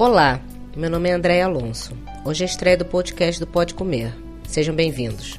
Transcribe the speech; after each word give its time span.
Olá, 0.00 0.40
meu 0.74 0.88
nome 0.88 1.10
é 1.10 1.12
André 1.12 1.42
Alonso. 1.42 1.94
Hoje 2.24 2.42
é 2.42 2.46
a 2.46 2.48
estreia 2.48 2.74
do 2.74 2.86
podcast 2.86 3.38
do 3.38 3.46
Pode 3.46 3.74
Comer. 3.74 4.16
Sejam 4.48 4.74
bem-vindos. 4.74 5.36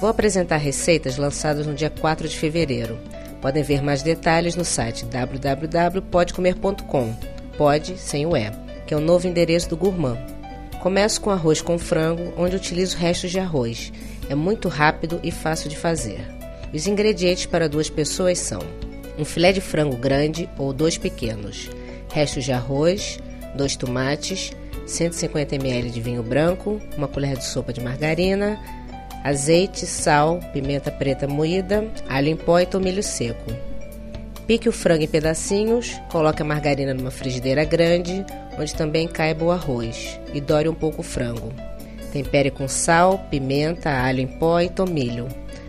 Vou 0.00 0.10
apresentar 0.10 0.56
receitas 0.56 1.16
lançadas 1.16 1.68
no 1.68 1.74
dia 1.76 1.88
4 1.88 2.28
de 2.28 2.36
fevereiro. 2.36 2.98
Podem 3.40 3.62
ver 3.62 3.80
mais 3.80 4.02
detalhes 4.02 4.56
no 4.56 4.64
site 4.64 5.04
www.podecomer.com. 5.04 7.14
Pode 7.56 7.96
sem 7.96 8.26
o 8.26 8.36
E, 8.36 8.50
que 8.88 8.92
é 8.92 8.96
o 8.96 9.00
novo 9.00 9.28
endereço 9.28 9.68
do 9.68 9.76
Gourmand. 9.76 10.18
Começo 10.80 11.20
com 11.20 11.30
arroz 11.30 11.62
com 11.62 11.78
frango, 11.78 12.34
onde 12.36 12.56
utilizo 12.56 12.96
restos 12.96 13.30
de 13.30 13.38
arroz. 13.38 13.92
É 14.28 14.34
muito 14.34 14.68
rápido 14.68 15.20
e 15.22 15.30
fácil 15.30 15.70
de 15.70 15.76
fazer. 15.76 16.26
Os 16.74 16.88
ingredientes 16.88 17.46
para 17.46 17.68
duas 17.68 17.88
pessoas 17.88 18.40
são 18.40 18.58
um 19.16 19.24
filé 19.24 19.52
de 19.52 19.60
frango 19.60 19.96
grande 19.96 20.50
ou 20.58 20.72
dois 20.72 20.98
pequenos, 20.98 21.70
restos 22.12 22.42
de 22.42 22.50
arroz, 22.50 23.20
dois 23.54 23.76
tomates, 23.76 24.52
150 24.86 25.54
ml 25.54 25.90
de 25.90 26.00
vinho 26.00 26.22
branco, 26.22 26.80
uma 26.96 27.08
colher 27.08 27.36
de 27.36 27.44
sopa 27.44 27.72
de 27.72 27.80
margarina, 27.80 28.58
azeite, 29.22 29.86
sal, 29.86 30.40
pimenta 30.52 30.90
preta 30.90 31.28
moída, 31.28 31.86
alho 32.08 32.28
em 32.28 32.36
pó 32.36 32.58
e 32.58 32.66
tomilho 32.66 33.02
seco. 33.02 33.52
Pique 34.46 34.68
o 34.68 34.72
frango 34.72 35.04
em 35.04 35.08
pedacinhos, 35.08 36.00
coloque 36.10 36.42
a 36.42 36.44
margarina 36.44 36.92
numa 36.92 37.10
frigideira 37.10 37.64
grande, 37.64 38.24
onde 38.58 38.74
também 38.74 39.06
caiba 39.06 39.44
o 39.44 39.50
arroz, 39.50 40.18
e 40.34 40.40
dore 40.40 40.68
um 40.68 40.74
pouco 40.74 41.00
o 41.00 41.04
frango. 41.04 41.52
Tempere 42.12 42.50
com 42.50 42.68
sal, 42.68 43.18
pimenta, 43.30 43.90
alho 43.90 44.20
em 44.20 44.26
pó 44.26 44.60
e 44.60 44.68
tomilho. 44.68 45.28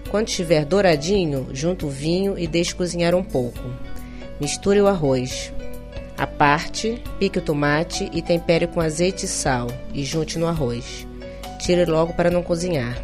Quando 0.10 0.28
estiver 0.28 0.66
douradinho, 0.66 1.48
junte 1.54 1.86
o 1.86 1.90
vinho 1.90 2.38
e 2.38 2.46
deixe 2.46 2.76
cozinhar 2.76 3.16
um 3.16 3.24
pouco. 3.24 3.62
Misture 4.42 4.82
o 4.82 4.88
arroz. 4.88 5.54
A 6.18 6.28
parte, 6.28 7.02
pique 7.20 7.40
o 7.40 7.42
tomate 7.42 8.10
e 8.14 8.22
tempere 8.22 8.68
com 8.68 8.80
azeite 8.80 9.26
e 9.26 9.28
sal 9.28 9.68
e 9.94 10.04
junte 10.04 10.38
no 10.38 10.48
arroz. 10.48 11.08
Tire 11.60 11.86
logo 11.86 12.14
para 12.14 12.30
não 12.30 12.44
cozinhar. 12.44 13.02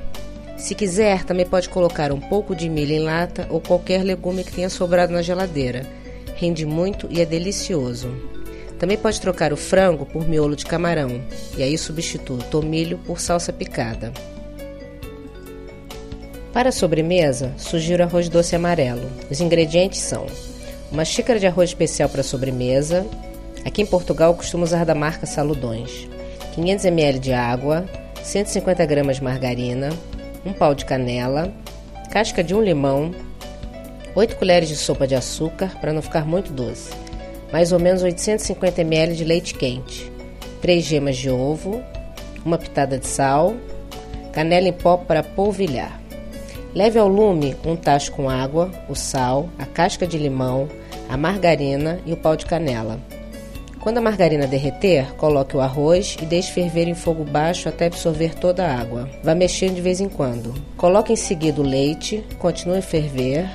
Se 0.58 0.76
quiser, 0.76 1.24
também 1.24 1.46
pode 1.46 1.70
colocar 1.70 2.12
um 2.12 2.20
pouco 2.20 2.56
de 2.56 2.70
milho 2.70 2.94
em 2.94 3.00
lata 3.00 3.48
ou 3.50 3.62
qualquer 3.62 4.04
legume 4.04 4.44
que 4.44 4.52
tenha 4.52 4.70
sobrado 4.70 5.14
na 5.14 5.22
geladeira. 5.22 5.88
Rende 6.36 6.66
muito 6.66 7.08
e 7.10 7.22
é 7.22 7.26
delicioso. 7.26 8.14
Também 8.78 8.98
pode 8.98 9.20
trocar 9.20 9.52
o 9.52 9.58
frango 9.58 10.06
por 10.06 10.28
miolo 10.28 10.56
de 10.56 10.66
camarão 10.66 11.22
e 11.58 11.64
aí 11.64 11.78
substitua 11.78 12.38
o 12.38 12.44
tomilho 12.44 12.98
por 13.00 13.20
salsa 13.20 13.52
picada. 13.52 14.14
Para 16.54 16.70
a 16.70 16.74
sobremesa, 16.74 17.54
sugiro 17.58 18.04
arroz 18.04 18.30
doce 18.30 18.56
amarelo. 18.56 19.10
Os 19.30 19.40
ingredientes 19.40 20.00
são 20.00 20.28
uma 20.92 21.06
xícara 21.06 21.40
de 21.40 21.48
arroz 21.48 21.70
especial 21.70 22.10
para 22.10 22.24
sobremesa. 22.24 23.06
Aqui 23.66 23.82
em 23.82 23.86
Portugal 23.86 24.34
costumo 24.34 24.64
usar 24.64 24.86
da 24.86 24.96
marca 24.96 25.26
Saludões. 25.26 26.08
500 26.54 26.86
ml 26.86 27.20
de 27.20 27.34
água, 27.34 27.86
150 28.24 28.86
gramas 28.86 29.18
de 29.18 29.24
margarina, 29.24 29.90
um 30.46 30.52
pau 30.52 30.74
de 30.74 30.86
canela, 30.86 31.54
casca 32.12 32.44
de 32.44 32.56
um 32.56 32.62
limão, 32.62 33.12
8 34.16 34.36
colheres 34.36 34.68
de 34.68 34.76
sopa 34.76 35.08
de 35.08 35.16
açúcar 35.16 35.80
para 35.80 35.94
não 35.94 36.02
ficar 36.02 36.26
muito 36.26 36.52
doce, 36.52 36.92
mais 37.52 37.72
ou 37.72 37.80
menos 37.80 38.02
850 38.02 38.82
ml 38.82 39.16
de 39.16 39.24
leite 39.24 39.54
quente, 39.54 40.12
3 40.62 40.84
gemas 40.84 41.18
de 41.18 41.30
ovo, 41.30 41.82
uma 42.44 42.58
pitada 42.58 42.98
de 42.98 43.08
sal, 43.08 43.56
canela 44.34 44.68
em 44.68 44.74
pó 44.74 44.98
para 44.98 45.24
polvilhar. 45.24 46.00
Leve 46.74 47.00
ao 47.00 47.08
lume 47.08 47.56
um 47.66 47.76
tacho 47.76 48.12
com 48.12 48.30
água, 48.30 48.70
o 48.88 48.94
sal, 48.94 49.50
a 49.58 49.66
casca 49.66 50.06
de 50.06 50.18
limão, 50.18 50.70
a 51.10 51.18
margarina 51.18 52.00
e 52.06 52.14
o 52.14 52.18
pau 52.18 52.36
de 52.36 52.46
canela. 52.46 53.00
Quando 53.80 53.98
a 53.98 54.02
margarina 54.02 54.46
derreter, 54.46 55.16
coloque 55.16 55.58
o 55.58 55.62
arroz 55.62 56.16
e 56.22 56.26
deixe 56.26 56.52
ferver 56.52 56.88
em 56.88 56.94
fogo 56.94 57.24
baixo 57.24 57.68
até 57.70 57.88
absorver 57.88 58.36
toda 58.36 58.66
a 58.66 58.78
água. 58.78 59.10
Vá 59.24 59.34
mexendo 59.34 59.76
de 59.76 59.82
vez 59.82 60.00
em 60.00 60.10
quando. 60.10 60.54
Coloque 60.78 61.14
em 61.14 61.16
seguida 61.16 61.60
o 61.60 61.64
leite, 61.64 62.24
continue 62.38 62.80
a 62.80 62.84
ferver 62.84 63.50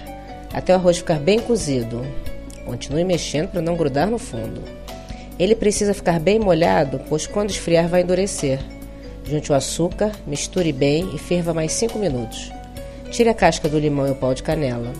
até 0.52 0.72
o 0.72 0.76
arroz 0.76 0.98
ficar 0.98 1.20
bem 1.20 1.38
cozido. 1.38 2.04
Continue 2.64 3.04
mexendo 3.04 3.50
para 3.50 3.60
não 3.60 3.76
grudar 3.76 4.08
no 4.08 4.18
fundo. 4.18 4.62
Ele 5.38 5.54
precisa 5.54 5.92
ficar 5.92 6.18
bem 6.18 6.38
molhado, 6.38 7.00
pois 7.08 7.26
quando 7.26 7.50
esfriar 7.50 7.86
vai 7.86 8.00
endurecer. 8.00 8.58
Junte 9.24 9.52
o 9.52 9.54
açúcar, 9.54 10.10
misture 10.26 10.72
bem 10.72 11.10
e 11.14 11.18
ferva 11.18 11.52
mais 11.52 11.72
5 11.72 11.98
minutos. 11.98 12.50
Tire 13.10 13.28
a 13.28 13.34
casca 13.34 13.68
do 13.68 13.78
limão 13.78 14.08
e 14.08 14.10
o 14.10 14.14
pau 14.14 14.32
de 14.34 14.42
canela. 14.42 14.92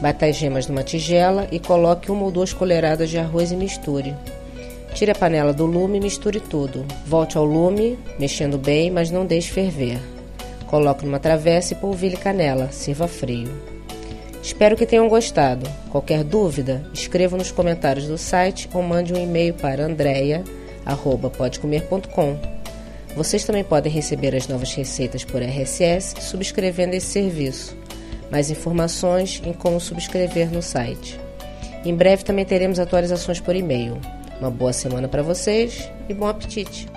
Bata 0.00 0.26
as 0.26 0.34
gemas 0.36 0.66
numa 0.66 0.82
tigela 0.82 1.46
e 1.50 1.58
coloque 1.58 2.10
uma 2.10 2.24
ou 2.24 2.30
duas 2.30 2.52
colheradas 2.52 3.08
de 3.10 3.18
arroz 3.18 3.50
e 3.52 3.56
misture. 3.56 4.14
Tire 4.94 5.10
a 5.10 5.14
panela 5.14 5.52
do 5.52 5.66
lume 5.66 5.98
e 5.98 6.00
misture 6.00 6.40
tudo. 6.40 6.86
Volte 7.06 7.36
ao 7.36 7.44
lume, 7.44 7.98
mexendo 8.18 8.56
bem, 8.58 8.90
mas 8.90 9.10
não 9.10 9.26
deixe 9.26 9.50
ferver. 9.50 9.98
Coloque 10.66 11.04
numa 11.04 11.18
travessa 11.18 11.72
e 11.72 11.76
polvilhe 11.76 12.16
canela. 12.16 12.70
Sirva 12.70 13.08
frio. 13.08 13.50
Espero 14.42 14.76
que 14.76 14.86
tenham 14.86 15.08
gostado. 15.08 15.68
Qualquer 15.90 16.22
dúvida, 16.22 16.86
escreva 16.92 17.36
nos 17.36 17.50
comentários 17.50 18.06
do 18.06 18.18
site 18.18 18.68
ou 18.74 18.82
mande 18.82 19.14
um 19.14 19.16
e-mail 19.16 19.54
para 19.54 19.86
andreia@podecomer.com. 19.86 22.53
Vocês 23.16 23.44
também 23.44 23.62
podem 23.62 23.92
receber 23.92 24.34
as 24.34 24.48
novas 24.48 24.74
receitas 24.74 25.24
por 25.24 25.40
RSS 25.40 26.16
subscrevendo 26.20 26.94
esse 26.94 27.06
serviço. 27.06 27.76
Mais 28.30 28.50
informações 28.50 29.40
em 29.44 29.52
como 29.52 29.80
subscrever 29.80 30.50
no 30.50 30.60
site. 30.60 31.20
Em 31.84 31.94
breve 31.94 32.24
também 32.24 32.44
teremos 32.44 32.80
atualizações 32.80 33.40
por 33.40 33.54
e-mail. 33.54 34.00
Uma 34.40 34.50
boa 34.50 34.72
semana 34.72 35.06
para 35.06 35.22
vocês 35.22 35.88
e 36.08 36.14
bom 36.14 36.26
apetite! 36.26 36.88